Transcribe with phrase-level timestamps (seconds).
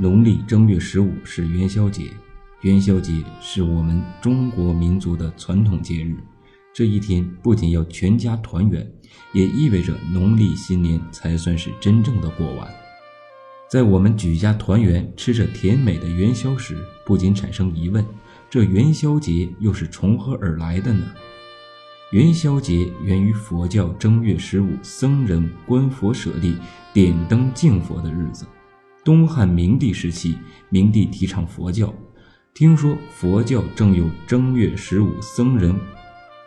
[0.00, 2.04] 农历正月十五是元宵节，
[2.60, 6.16] 元宵节是我们中国民族的传统节日。
[6.72, 8.88] 这一天不仅要全家团圆，
[9.32, 12.72] 也意味着农历新年才算是真正的过完。
[13.68, 18.06] 在我们举家团圆、吃着甜美的元宵时，不禁产生疑问：
[18.48, 21.04] 这元宵节又是从何而来的呢？
[22.12, 26.54] 元宵节源于佛教正月十五僧人观佛舍利、
[26.94, 28.46] 点灯敬佛的日子。
[29.08, 30.36] 东汉明帝时期，
[30.68, 31.90] 明帝提倡佛教，
[32.52, 35.74] 听说佛教正有正月十五僧人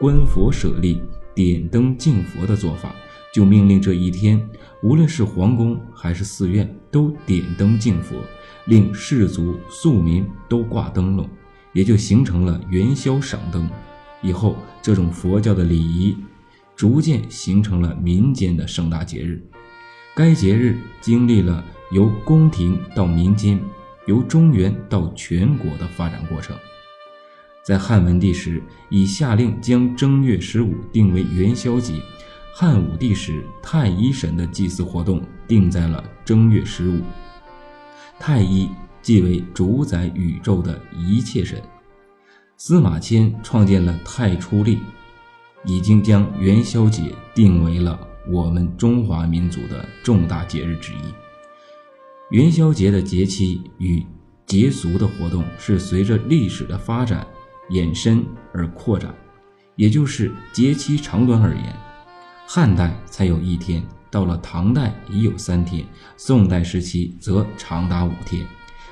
[0.00, 1.02] 观佛舍利、
[1.34, 2.94] 点灯敬佛的做法，
[3.30, 4.42] 就命令这一天，
[4.82, 8.16] 无论是皇宫还是寺院，都点灯敬佛，
[8.64, 11.28] 令士族庶民都挂灯笼，
[11.74, 13.68] 也就形成了元宵赏灯。
[14.22, 16.16] 以后，这种佛教的礼仪
[16.74, 19.46] 逐渐形成了民间的盛大节日。
[20.16, 21.62] 该节日经历了。
[21.92, 23.60] 由宫廷到民间，
[24.06, 26.56] 由中原到全国的发展过程，
[27.62, 32.00] 在汉文帝时已下令将正月十五定为元宵节；
[32.52, 37.00] 汉武帝时，太一神的祭祀活动定在了正月十五。
[38.18, 38.68] 太一
[39.00, 41.62] 即为主宰宇宙的一切神。
[42.56, 44.80] 司马迁创建了太初历，
[45.64, 47.96] 已经将元宵节定为了
[48.28, 51.14] 我们中华民族的重大节日之一。
[52.30, 54.04] 元宵节的节期与
[54.44, 57.26] 节俗的活动是随着历史的发展
[57.68, 59.14] 延伸而扩展，
[59.76, 61.76] 也就是节期长短而言，
[62.46, 65.84] 汉代才有一天，到了唐代已有三天，
[66.16, 68.46] 宋代时期则长达五天，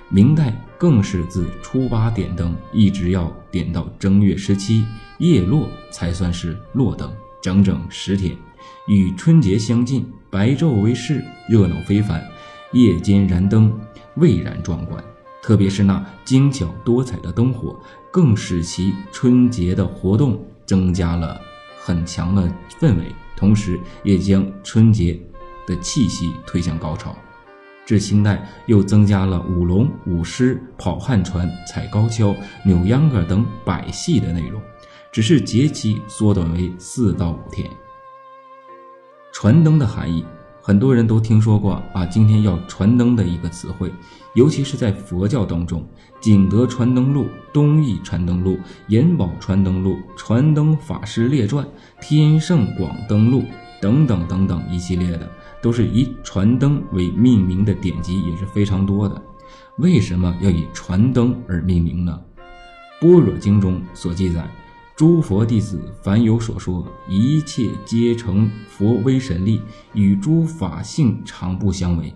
[0.09, 4.85] 明代更是自初八点灯，一直要点到正月十七
[5.19, 8.37] 夜落才算是落灯，整整十天，
[8.87, 12.25] 与春节相近，白昼为市，热闹非凡。
[12.73, 13.73] 夜间燃灯，
[14.17, 15.03] 蔚然壮观，
[15.41, 17.79] 特别是那精巧多彩的灯火，
[18.11, 21.41] 更使其春节的活动增加了
[21.79, 25.17] 很强的氛围，同时也将春节
[25.69, 27.17] 的气息推向高潮。
[27.87, 34.61] 至清代，又增加了舞龙、舞狮、跑旱船、踩高跷、扭秧歌等百戏的内容，
[35.13, 37.71] 只是节期缩短为四到五天。
[39.45, 40.25] 传灯的含义。
[40.63, 43.93] 很多人都听说过啊，今天要传灯的一个词汇，
[44.33, 45.83] 尤其是在佛教当中，
[46.19, 48.53] 《景德传灯录》《东义传灯录》
[48.89, 51.63] 《延宝传灯录》《传灯法师列传》
[52.01, 53.41] 《天圣广灯录》
[53.83, 55.31] 等等等等一系列的，
[55.61, 59.23] 都是以传灯为命名的典籍也是非常多的。
[59.77, 62.19] 为什么要以传灯而命名呢？
[62.99, 64.49] 《般若经》中所记载。
[64.97, 69.61] 诸佛弟子凡有所说，一切皆成佛威神力，
[69.93, 72.15] 与诸法性常不相违。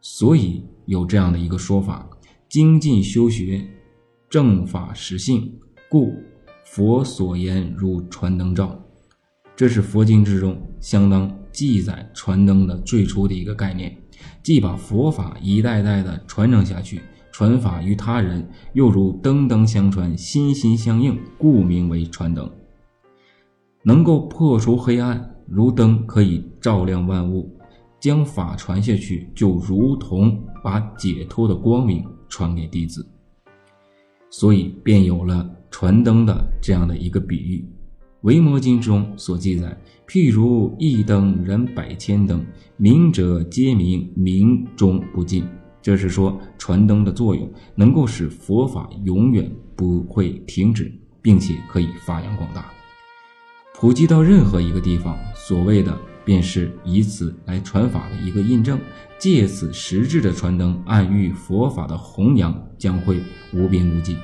[0.00, 2.08] 所以有这样的一个说法：
[2.48, 3.68] 精进修学，
[4.30, 5.52] 正法实性，
[5.90, 6.14] 故
[6.64, 8.82] 佛所言如传灯照。
[9.54, 13.94] 这是佛经之中相当记载传灯的最初的一个概念，
[14.42, 17.02] 即把佛法一代代的传承下去。
[17.36, 22.50] 传法于他人，又如灯灯相传，心心相应，故名为传灯。
[23.82, 27.54] 能够破除黑暗，如灯可以照亮万物，
[28.00, 33.06] 将法传下去，就如同把解脱的光明传给弟子。
[34.30, 37.62] 所以便有了传灯的这样的一个比喻。
[38.22, 42.42] 维摩经中所记载，譬如一灯燃百千灯，
[42.78, 45.44] 明者皆明，明终不尽。
[45.86, 50.92] 这是说传灯的作用能够使佛法永远不会停止，
[51.22, 52.72] 并且可以发扬光大，
[53.72, 55.16] 普及到任何一个地方。
[55.36, 58.76] 所谓的便是以此来传法的一个印证。
[59.16, 64.16] 借此实质的传灯，暗喻佛法的弘扬将会无边无际。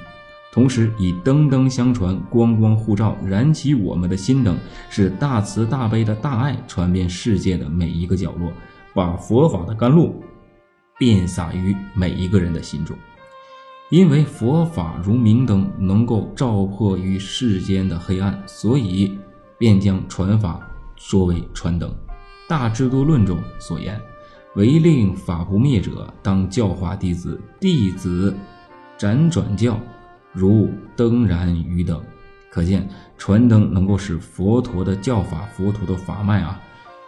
[0.53, 4.59] 同时以灯灯相传，光光互照，燃起我们的心灯，
[4.91, 8.53] 使大慈大悲的大爱传遍世界的每一个角落，
[8.93, 10.21] 把佛法的甘露。
[10.99, 12.97] 遍洒于每一个人的心中，
[13.91, 19.19] 因为佛法如明灯，能够照破于世间的黑暗，所以
[19.59, 20.61] 便将传法
[20.97, 21.91] 说为传灯。
[22.49, 24.01] 《大智度论》中所言
[24.57, 28.37] ：“唯令法不灭者，当教化弟子；弟子
[28.99, 29.81] 辗转教，
[30.33, 32.01] 如灯燃于灯。”
[32.51, 32.87] 可见
[33.17, 36.61] 传灯能够使佛陀的教法、佛陀的法脉啊。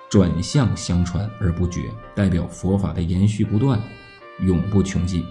[0.08, 3.80] 转向相传而不绝，代表佛法的延续不断，
[4.46, 5.24] 永不穷尽。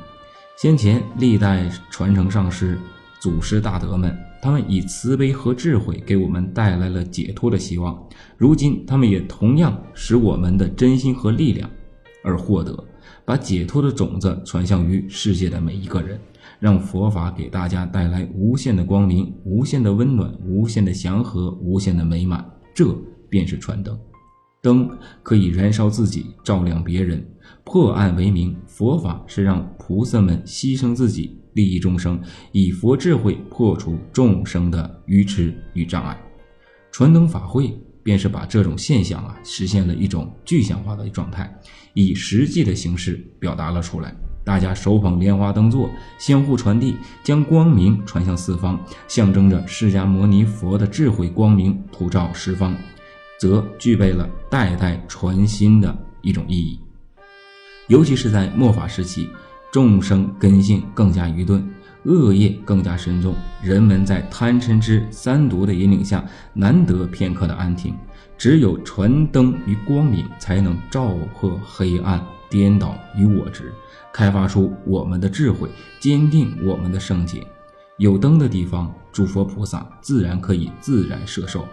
[0.57, 2.77] 先前历代传承上师、
[3.19, 7.97] 祖师大德们，他们以慈悲和智慧给我们带来了解脱的希望。
[8.37, 11.69] 如今，他们也同样使我们的真心和力量
[12.23, 12.77] 而获得，
[13.23, 16.19] 把解脱的种子传向于世界的每一个人，
[16.59, 22.45] 让佛法给大家带来无限的光明、无限的温暖、无限的祥和、无限的美满。
[22.75, 22.93] 这
[23.29, 23.97] 便是传灯。
[24.63, 24.89] 灯
[25.21, 27.21] 可以燃烧自己，照亮别人，
[27.65, 28.56] 破暗为明。
[28.65, 32.18] 佛法是让菩萨们牺牲自己，利益众生，
[32.54, 36.18] 以佛智慧破除众生的愚痴与障碍。
[36.94, 41.54] 传灯法会便是把这种现象啊，实现了一种具象化的状态，
[41.94, 44.16] 以实际的形式表达了出来。
[44.45, 52.74] 大家手捧莲花灯座，相互传递，将光明传向四方，象征着释迦牟尼佛的智慧光明普照十方。
[53.39, 56.80] 则具备了代代传心的一种意义，
[57.88, 59.30] 尤其是在末法时期，
[59.71, 61.68] 众生根性更加愚钝，
[62.03, 67.95] 恶业更加深重，人们在贪嗔痴三毒的引领下，难得片刻的安停。
[68.38, 73.71] 只有传灯与光明，才能照破黑暗颠倒与我执，
[74.12, 75.69] 开发出我们的智慧，
[76.00, 77.45] 坚定我们的圣洁。
[77.97, 81.65] 有灯的地方，诸佛菩萨自然可以自然摄受。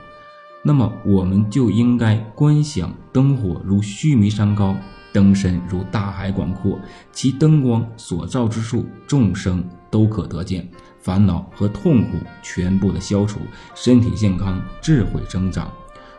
[0.62, 4.76] 那么我们就应该观想灯火如须弥山高，
[5.10, 6.78] 灯身如大海广阔，
[7.12, 10.68] 其灯光所照之处，众生都可得见，
[10.98, 13.40] 烦恼和痛苦全部的消除，
[13.74, 15.72] 身体健康，智慧增长，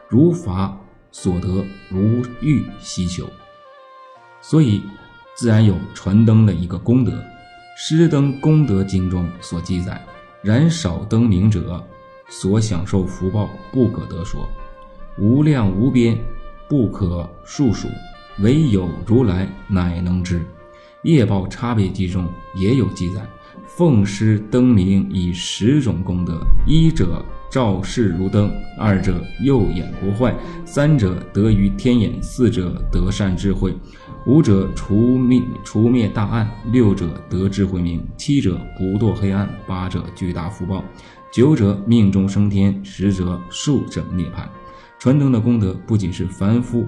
[0.10, 0.76] 如法
[1.12, 3.30] 所得，如欲希求。
[4.42, 4.82] 所以，
[5.36, 7.12] 自然有传灯的一个功德，
[7.78, 10.04] 《施灯功德经》中所记载：
[10.42, 11.86] 燃少灯明者。
[12.32, 14.48] 所享受福报不可得说，
[15.18, 16.18] 无量无边，
[16.70, 17.90] 不可数数，
[18.40, 20.42] 唯有如来乃能知。
[21.04, 22.26] 业报差别记中
[22.56, 23.22] 也有记载：
[23.68, 28.50] 奉师灯明以十种功德，一者照世如灯，
[28.80, 30.34] 二者右眼不坏，
[30.64, 33.76] 三者得于天眼，四者得善智慧，
[34.26, 40.82] 五者除灭除灭大暗，六者得智慧明，七者不堕黑暗，八者巨大福报。
[41.32, 44.46] 九者命中升天，十者速证涅槃。
[45.00, 46.86] 传灯的功德不仅是凡夫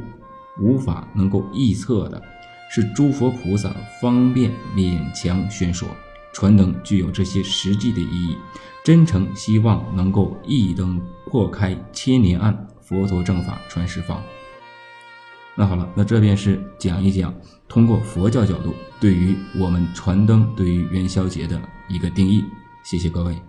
[0.60, 2.22] 无法能够臆测的，
[2.70, 5.88] 是诸佛菩萨方便勉强宣说。
[6.34, 8.36] 传灯具有这些实际的意义，
[8.84, 14.22] 真诚希望能够一灯破开千年暗，佛陀正法传十方。
[15.56, 17.34] 那好了，那这便是讲一讲
[17.70, 22.44] 通过佛教角度对于我们传灯、对于元宵节的一个定义。
[22.84, 23.42] 谢谢各位。